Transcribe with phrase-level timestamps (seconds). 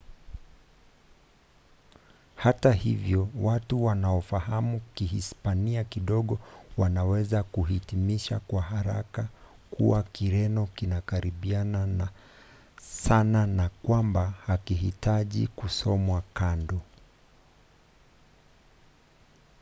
[2.35, 6.39] hata hivyo watu wanaofahamu kihispania kidogo
[6.77, 9.27] wanaweza kuhitimisha kwa haraka
[9.71, 12.09] kuwa kireno kinakaribiana
[12.77, 16.81] sana na kwamba hakihitaji kusomwa kando